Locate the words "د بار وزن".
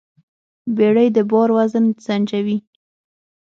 1.15-1.85